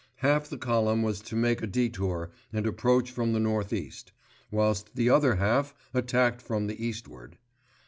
Half 0.15 0.49
the 0.49 0.57
column 0.57 1.03
was 1.03 1.21
to 1.21 1.35
make 1.35 1.61
a 1.61 1.67
detour 1.67 2.31
and 2.51 2.65
approach 2.65 3.11
from 3.11 3.33
the 3.33 3.39
north 3.39 3.71
east, 3.71 4.11
whilst 4.49 4.95
the 4.95 5.11
other 5.11 5.35
half 5.35 5.75
attacked 5.93 6.41
from 6.41 6.65
the 6.65 6.83
eastward. 6.83 7.37